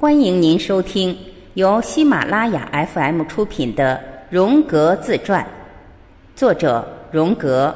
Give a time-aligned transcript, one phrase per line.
[0.00, 1.18] 欢迎您收听
[1.54, 4.00] 由喜马拉雅 FM 出品的
[4.32, 5.44] 《荣格自传》，
[6.36, 7.74] 作者荣格，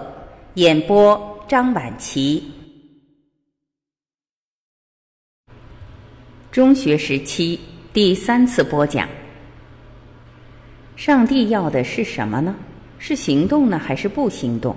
[0.55, 2.49] 演播张晚琪。
[6.53, 7.59] 中学时期
[7.93, 9.09] 第三次播讲：
[10.95, 12.55] 上帝要的是什么呢？
[13.01, 14.77] 是行动呢，还是不行动？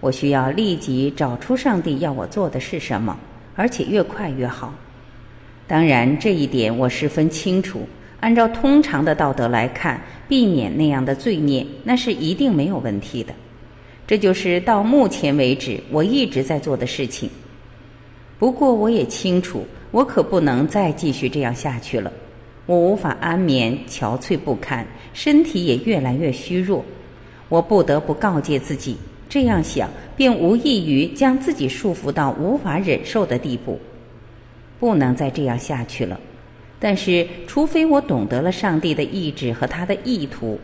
[0.00, 3.16] 我需要立即找出上帝要我做的是什么，
[3.54, 4.74] 而且越快越好。
[5.68, 7.82] 当然，这一点我十分清楚。
[8.20, 13.34] 按照通常的道德来看，避免那样的罪孽，那是一定没有问题的。
[14.06, 17.28] 这就是到目前为止我一直在做的事情。
[18.38, 22.12] 不过，我也清楚，我可不能再继续这样下去了。
[22.64, 26.84] 我无法安眠，憔悴不堪，身体也越来越虚弱。
[27.48, 28.96] 我不得不告诫自己，
[29.28, 33.78] 这样想便无异于将自己束缚到无法忍受的地步。
[34.78, 36.20] 不能再这样下去了，
[36.78, 40.58] 但是除非我懂得了上帝的意志和他的意图，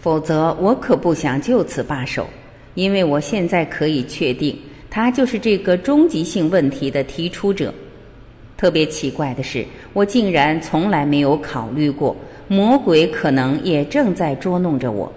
[0.00, 2.26] 否则我可不想就此罢手。
[2.74, 4.58] 因为我现在可以确定，
[4.90, 7.72] 他就是这个终极性问题的提出者。
[8.56, 12.16] 特别奇怪的是，我竟然从来没有考虑过，
[12.48, 15.12] 魔鬼可能也正在捉弄着我。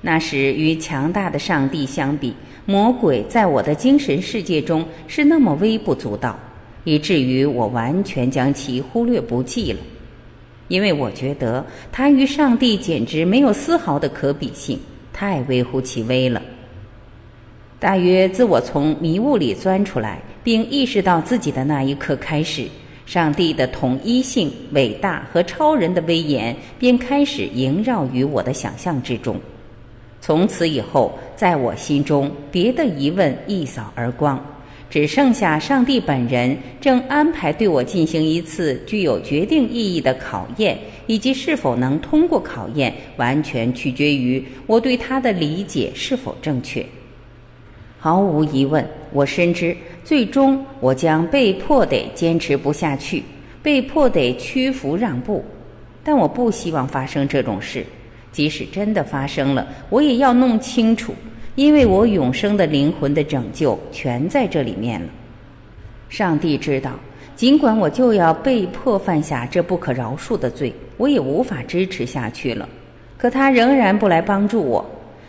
[0.00, 6.38] 那时，与强大的上帝相比，魔鬼在我的精神世界中是那么微不足道。
[6.86, 9.80] 以至于我完全将其忽略不计了，
[10.68, 14.78] 因为我觉得他与上帝简直没有丝毫的可比性，
[15.12, 16.40] 太微乎其微了。
[17.80, 22.68] 大约自我从迷雾里钻出来，并意识到自己的那一刻开始，
[23.04, 29.36] 上帝的统一性、伟大和超人的威严便开始萦绕于我的想象之中。
[30.20, 34.40] 从此以后，在我心中，别的疑问一扫而光。
[34.96, 46.82] 只剩下上帝本人正安排对我进行一次具有决定意义的考验，以及是否能通过考验，完全取决于我对他的理解是否正确。
[47.98, 53.22] 毫无疑问，我深知最终我将被迫得坚持不下去，
[53.62, 55.44] 被迫得屈服让步。
[56.02, 57.84] 但我不希望发生这种事，
[58.32, 61.14] 即使真的发生了，我也要弄清楚。
[61.56, 65.08] 因为我永生的灵魂的拯救全在这里面了。
[66.08, 66.92] 上帝知道，
[67.34, 72.68] 尽管我就要被迫犯下这不可饶恕的罪，我也无法支持下去了。
[73.18, 74.84] 可他仍然不来帮助我。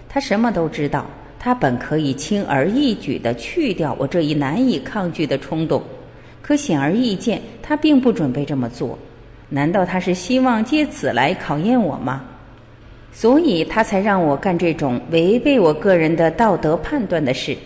[0.10, 1.06] 他什么都知道，
[1.40, 5.82] 他本可以轻而易举地去掉我这一难以抗拒的冲动，
[6.42, 9.00] 可显而易见，他并不准备这么做。
[9.50, 12.26] 难道他是希望借此来考验我吗？
[13.20, 17.58] 所以他才让我干这种违背我个人的道德判断的事，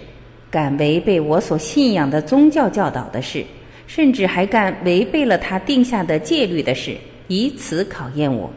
[0.50, 3.44] 干违背我所信仰的宗教教导的事，
[3.86, 6.96] 甚至还干违背了他定下的戒律的事，
[7.28, 8.50] 以此考验我。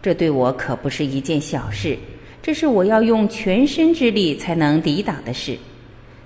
[0.00, 1.94] 这对我可不是一件小事，
[2.42, 5.54] 这是我要用全身之力才能抵挡的事。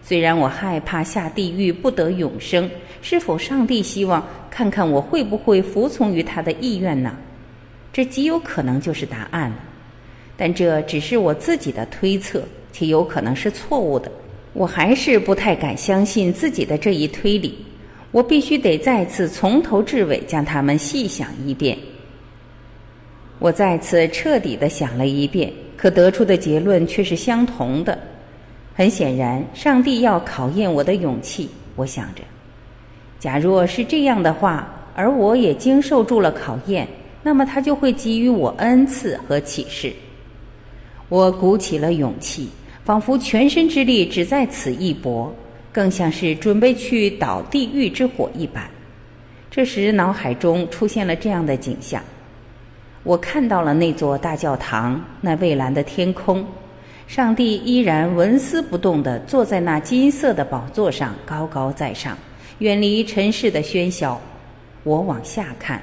[0.04, 2.70] 虽然我害怕下地狱不得永生，
[3.02, 7.16] 是否上帝希望看看我会不会服从于他的意愿呢？
[7.92, 9.64] 这极有可能就是答案了。
[10.38, 14.10] 但这只是我自己的推测，且有可能是错误的。
[14.54, 17.58] 我还是不太敢相信自己的这一推理。
[18.12, 21.76] 我必须得再次从头至尾将它们细想一遍。
[23.38, 27.98] 我再次彻底的想了一遍，可得出的结论却是相同的。
[28.74, 31.50] 很显然，上帝要考验我的勇气。
[31.76, 32.22] 我想着，
[33.18, 36.88] 假若是这样的话，而我也经受住了考验，
[37.22, 39.92] 那么他就会给予我恩赐和启示。
[41.08, 42.48] 我鼓起了勇气，
[42.84, 45.34] 仿佛全身之力只在此一搏，
[45.72, 48.68] 更像是准备去倒地狱之火一般。
[49.50, 52.02] 这时，脑海中出现了这样的景象：
[53.02, 56.44] 我看到了那座大教堂，那蔚蓝的天空，
[57.06, 62.16] 上帝依然纹丝不动地坐在那金色的宝座上，高高在上，
[62.58, 64.20] 远离尘世的喧嚣。
[64.84, 65.80] 我往下看。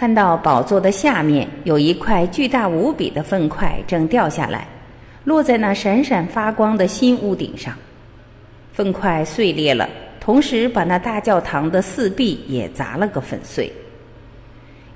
[0.00, 4.66] 看到宝座的下面有一块巨大无比的粪块正掉下来，
[5.24, 7.74] 落在那闪闪发光的新屋顶上。
[8.72, 9.86] 粪块碎裂了，
[10.18, 13.70] 同时把那大教堂的四壁也砸了个粉碎。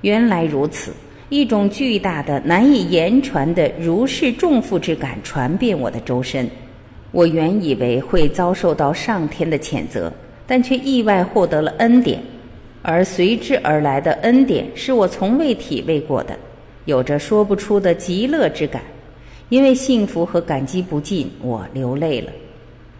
[0.01, 0.91] 原来如此，
[1.29, 6.49] 一种巨大的、难以言传的如释重负之感传遍我的周身。
[7.11, 10.11] 我原以为会遭受到上天的谴责，
[10.47, 12.19] 但却意外获得了恩典。
[12.87, 16.37] 而随之而来的恩典是我从未体味过的，
[16.85, 18.83] 有着说不出的极乐之感。
[19.49, 22.31] 因为幸福和感激不尽，我流泪了。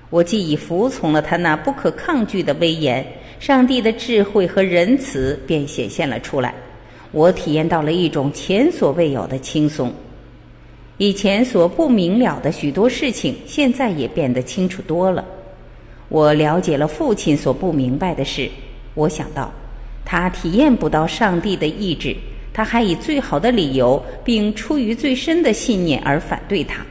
[0.09, 3.05] 我既已服从了他那不可抗拒的威严，
[3.39, 6.55] 上帝的智慧和仁慈便显现了出来。
[7.11, 9.93] 我体验到了一种前所未有的轻松。
[10.97, 15.23] 以前所不明了的许多事情，现在也变得清楚多了。
[16.09, 18.49] 我了解了父亲所不明白的事。
[18.95, 19.51] 我想到，
[20.05, 22.15] 他体验不到上帝的意志，
[22.53, 26.85] 他还以最好的理由，并出于最深的信念而反对他，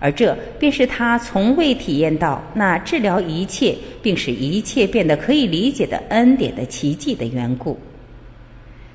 [0.00, 7.78] 而这便是他从未体验到那治疗一切并使一切变得可以理解的恩典的奇迹的缘故。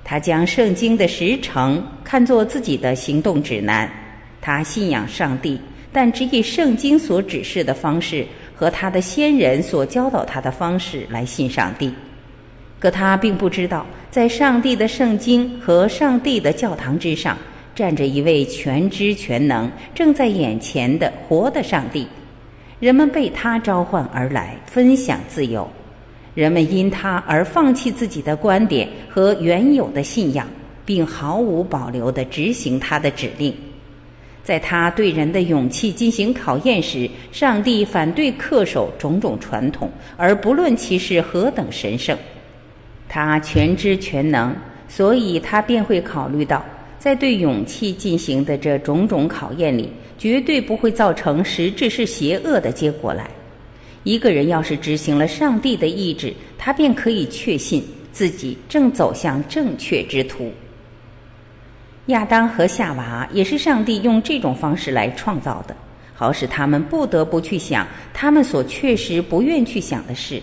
[0.03, 3.89] 他将圣经的实诚看作自己的行动指南。
[4.41, 5.57] 他信仰上帝，
[5.93, 11.89] 但只以圣经所指示的方式和他的先人所教导他的方式来信上帝。
[12.83, 17.37] 可他并不知道，在上帝的圣经和上帝的教堂之上，
[17.73, 22.05] 站着一位全知全能、正在眼前的活的上帝。
[22.81, 25.65] 人们被他召唤而来，分享自由。
[26.35, 30.45] 人们因他而放弃自己的观点和原有的信仰，
[30.83, 33.55] 并毫无保留地执行他的指令。
[34.43, 42.17] 在他对人的勇气进行考验时，上帝反对恪守种种传统，而不论其是何等神圣。
[43.13, 44.51] 他全知全能，
[44.89, 46.65] 所以他便会考虑到，
[46.97, 49.87] 在对勇气进行的这种种考验里，
[50.17, 53.29] 绝对不会造成实质是邪恶的结果来。
[54.01, 60.51] 一个人要是执行了上帝的意志，他便可以确信自己正走向正确之途。
[62.07, 65.75] 亚当和夏娃也是上帝用这种方式来创造的，
[66.15, 70.41] 好使他们不得不去想他们所确实不愿去想的事。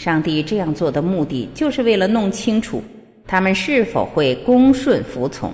[0.00, 2.82] 上帝这样做的目的，就是为了弄清楚
[3.26, 5.52] 他们是否会恭顺服从，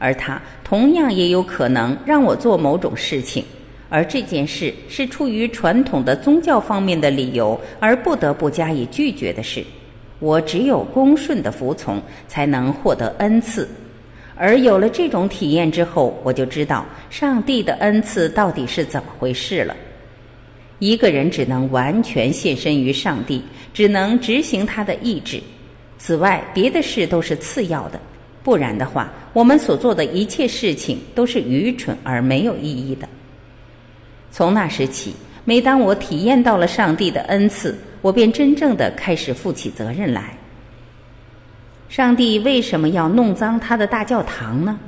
[0.00, 3.44] 而他同样也有可能让我做某种事情，
[3.88, 9.64] 而这件事是出于传统的宗教方面的理由而不得不加以拒绝的事。
[10.18, 13.68] 我只有恭顺的服从，才能获得恩赐。
[14.34, 19.76] 而有了这种体验之后，我就知道上帝的恩赐到底是怎么回事了。
[20.84, 23.42] 一个人只能完全献身于上帝，
[23.72, 25.40] 只能执行他的意志，
[25.96, 27.98] 此外别的事都是次要的。
[28.42, 33.08] 不然的话，我们所做的一切事情都是愚蠢而没有意义的。
[34.30, 35.14] 从那时起，
[35.46, 40.36] 每当我体验到了上帝的恩赐，我便真正的开始负起责任来。
[41.88, 44.78] 上帝为什么要弄脏他的大教堂呢？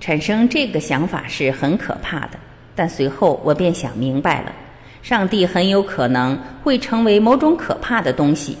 [0.00, 2.38] 产生这个想法是很可怕的。
[2.74, 4.52] 但随后我便想明白了，
[5.02, 8.56] 上帝很有可能会成为某种可怕的东西。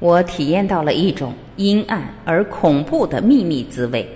[0.00, 4.06] 我体验到了一种阴暗而恐怖的秘密滋味，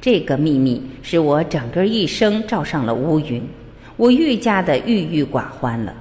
[0.00, 3.40] 这个秘密使我整个一生罩上了乌云，
[3.96, 5.94] 我愈加的郁郁寡欢了。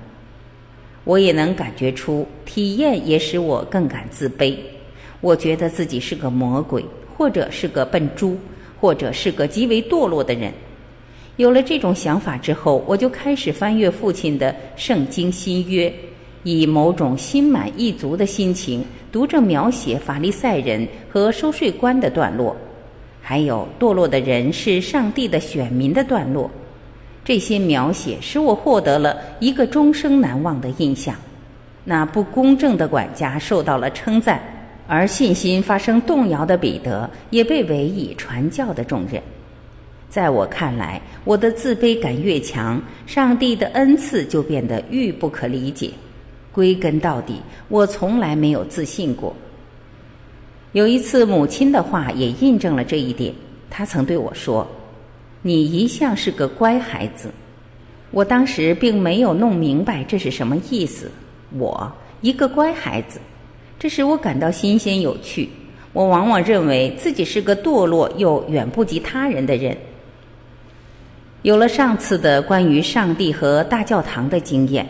[1.04, 4.56] 我也能感觉出，体验也使我更感自卑。
[5.20, 6.84] 我觉得自己是个魔鬼，
[7.16, 8.36] 或者是个笨猪，
[8.80, 10.52] 或者是个极为堕落的人。
[11.42, 15.90] 有了这种想法之后，我就开始翻阅父亲的《圣经新约》，
[16.44, 22.56] 以某种心满意足的心情读着描写法利赛人和收税官的段落，
[23.24, 26.48] 还有堕落的人是上帝的选民的段落。
[27.26, 31.16] 这些描写使我获得了一个终生难忘的印象。
[31.84, 34.40] 那不公正的管家受到了称赞。
[34.88, 39.20] 而信心发生动摇的彼得也被委以传教的重任。
[40.12, 45.90] 在我看来，我的自卑感越强，上帝的恩赐就变得愈不可理解。
[46.52, 49.34] 归根到底，我从来没有自信过。
[50.74, 53.34] 有一次，母亲的话也印证了这一点。
[53.70, 54.68] 她曾对我说
[55.42, 57.32] ：“你一向是个乖孩子。”
[58.12, 61.10] 我当时并没有弄明白这是什么意思。
[61.58, 61.90] 我
[62.20, 63.18] 一个乖孩子。
[63.80, 65.50] 这使我感到新鲜有趣。
[65.94, 69.78] 我往往认为自己是个堕落又远不及他人的人。
[71.44, 74.88] 有了上次的关于上帝和大教堂的经验，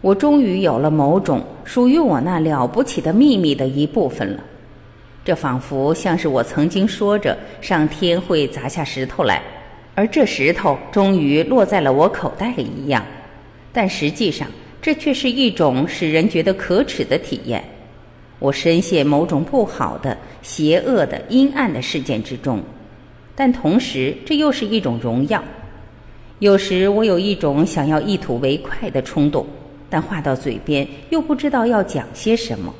[0.00, 4.40] 我终于有了某种属于我那了不起的秘密的一部分了。
[5.24, 9.42] 这仿佛像是我曾经说着上天会砸下石头来，
[9.96, 13.04] 而这石头终于落在了我口袋里一样。
[13.72, 14.46] 但实际上，
[14.80, 17.64] 这却是一种使人觉得可耻的体验。
[18.38, 22.62] 我深陷某种不好的、邪恶的、阴暗的事件之中，
[23.34, 25.42] 但同时这又是一种荣耀。
[26.40, 29.46] 有时我有一种想要一吐为快的冲动，
[29.88, 32.74] 但话到嘴边又不知道要讲些什么，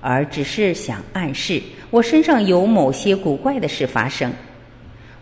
[0.00, 4.32] 而只是想暗示我身上有某些古怪的事发生。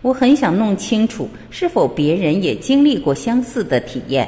[0.02, 4.26] 我很想弄清楚是否别人也经历过相似的体验，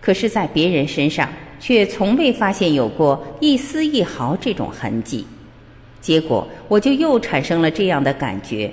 [0.00, 1.28] 可是，在别人身上。
[1.58, 5.24] 却从未发现有过一丝一毫这种痕迹。
[6.02, 8.70] 结果我就又产生了这样的感觉，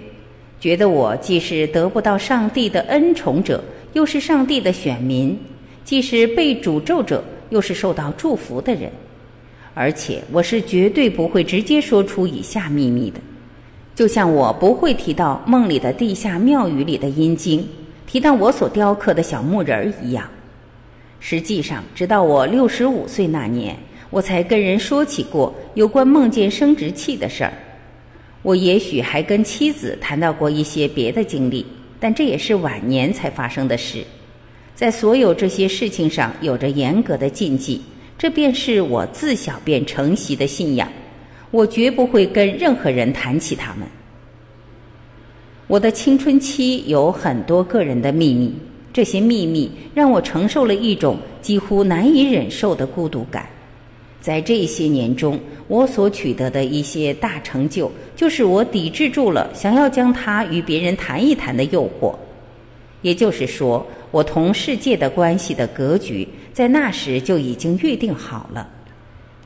[0.60, 5.36] 觉得我既是得不到上帝的恩宠者，又是上帝的选民；
[5.84, 8.92] 既是被诅咒者，又是受到祝福的人。
[9.74, 13.20] 而且我是绝对不会直接说出以下秘密的，
[13.96, 17.68] 就像我不会提到梦里的地下庙宇里的阴经，
[18.06, 20.30] 提到我所雕刻的小木人儿一样。
[21.20, 23.76] 实际上，直到我六十五岁那年。
[24.10, 27.52] 我才跟人说起过有关梦见生殖器的事儿，
[28.44, 31.66] 我也许还跟妻子谈到过一些别的经历，
[32.04, 34.04] 但这也是晚年才发生的事，
[34.76, 37.82] 在所有这些事情上有着严格的禁忌，
[38.18, 40.92] 这便是我自小便承袭的信仰，
[41.50, 43.88] 我绝不会跟任何人谈起他们。
[45.68, 48.54] 我的青春期有很多个人的秘密，
[48.92, 53.48] 这些秘密让我承受了一种几乎难以忍受的孤独感。
[54.24, 55.38] 在这些年中，
[55.68, 62.16] 我所取得的一些大成就，就是我抵制住了想要将它与别人谈一谈的诱惑。
[63.02, 68.66] 也就是说，我同世界的关系的格局，在那时就已经预定好了。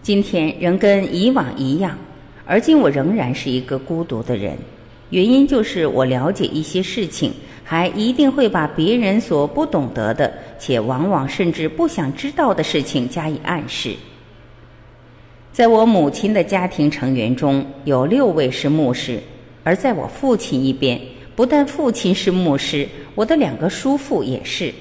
[0.03, 1.98] 今天仍跟以往一样，
[2.46, 4.55] 而今我仍然是一个孤独的人。
[5.10, 13.96] 原因就是我了解一些事情，还一定会把别人所不懂得的，且往往甚至不想知道的事情加以暗示。
[15.58, 19.20] 在我母亲的家庭成员中有六位是牧师，
[19.64, 21.02] 而在我父亲一边，
[21.36, 24.72] 不但父亲是牧师，我的两个叔父也是，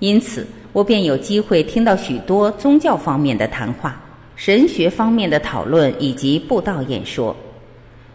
[0.00, 3.98] 因此我便有机会听到许多宗教方面的谈话、
[4.36, 7.34] 神学方面的讨论以及布道演说。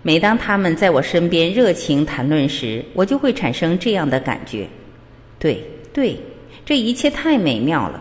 [0.03, 4.67] 每当他们在我身边热情谈论时，我就会产生这样的感觉：
[5.39, 6.15] 对，对，
[6.63, 7.99] 这一切太美妙了。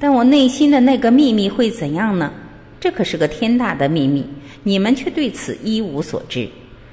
[0.00, 2.32] 但我内心的那个秘密会怎样呢？
[2.80, 4.26] 这可是个天大的秘密，
[4.62, 6.48] 你们却对此一无所知。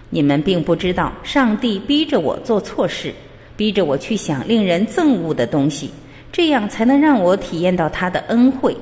[0.09, 3.13] 你们并不知道，上帝逼着我做错事，
[3.55, 5.89] 逼着我去想令人憎恶的东西，
[6.31, 8.75] 这样才能让我体验到他的恩惠。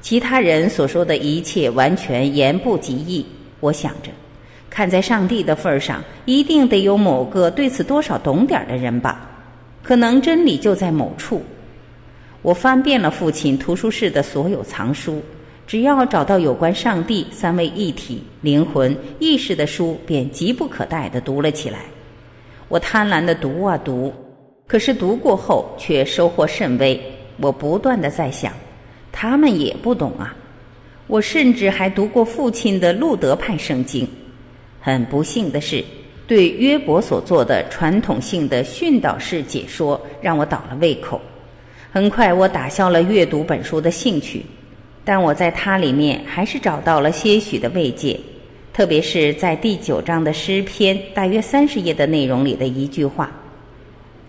[0.00, 3.26] 其他人所说的一切完全言不及义。
[3.60, 4.10] 我想着，
[4.70, 9.28] 看在上帝的份上，一定得有某个对此多少懂点的人吧？
[9.82, 11.42] 可能真理就在某处。
[12.46, 15.20] 我翻遍了父亲图书室的所有藏书，
[15.66, 21.80] 只要找到有关上帝、三位一体、灵魂、意识的书，便急不可待地读了起来。
[22.68, 24.14] 我贪婪地读啊读，
[24.64, 27.02] 可是读过后却收获甚微。
[27.38, 28.52] 我不断地在想，
[29.10, 30.32] 他们也不懂啊。
[31.08, 34.06] 我甚至还读过父亲的路德派圣经。
[34.80, 35.84] 很不幸的是，
[36.28, 41.20] 对约伯所做的传统性的训导式解说，让我倒了胃口。
[41.96, 44.44] 很快，我打消了阅读本书的兴趣，
[45.02, 48.20] 但我在它里面还是找到了些许的慰藉，
[48.70, 53.32] 特别是在第九章的诗篇大约三十页的内容里的一句话：“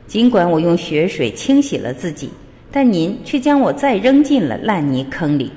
[0.08, 2.30] 尽管我用血水清洗了自己，
[2.72, 5.52] 但您却将我再扔进了烂泥坑里。”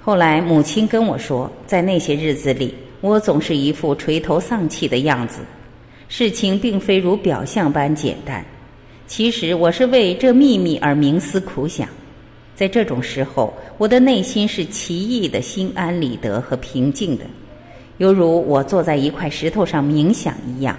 [0.00, 5.40] 后来，母亲跟我说，在那些日子里，我总是一副垂头丧气的样子，
[6.06, 8.44] 事情并非如表象般简单。
[9.14, 11.86] 其实我是为这秘密而冥思苦想，
[12.56, 17.24] 在这种时候，我的内心是奇异的心安理得和平静的，
[17.98, 20.74] 犹如我坐在一块石头上冥想一样。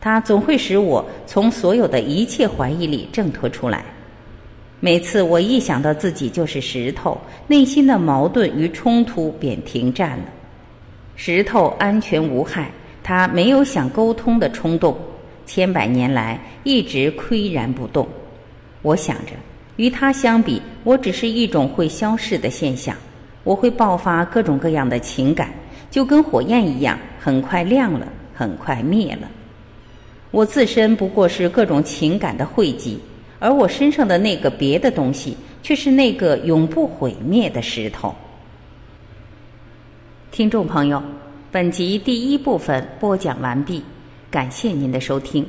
[0.00, 3.84] 它总会使我从所有的一切怀疑里挣脱出来。
[4.78, 10.26] 每次我一想到自己就是石头，内心的矛盾与冲突便停战了。
[11.16, 12.70] 石头安全无害，
[13.02, 14.96] 它没有想沟通的冲动。
[15.46, 18.06] 千百年来一直岿然不动。
[18.82, 19.32] 我想着，
[19.76, 22.94] 与它相比，我只是一种会消逝的现象。
[23.44, 25.50] 我会爆发各种各样的情感，
[25.88, 29.30] 就跟火焰一样，很快亮了，很快灭了。
[30.32, 32.98] 我自身不过是各种情感的汇集，
[33.38, 38.12] 而我身上的那个别的东西，却是那个永不毁灭的石头。
[40.32, 41.02] 听众朋友，
[41.50, 43.82] 本集第一部分播讲完毕。
[44.36, 45.46] 感谢您的收听。